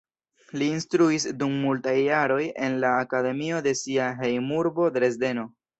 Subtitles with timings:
[0.61, 5.51] Li instruis dum multaj jaroj en la akademio de sia hejmurbo, Dresdeno.